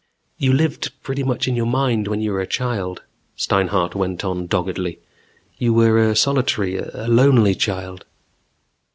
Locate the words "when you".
2.07-2.31